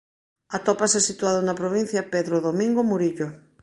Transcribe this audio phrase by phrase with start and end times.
[0.57, 3.27] Atópase situado na Provincia Pedro Domingo Murillo.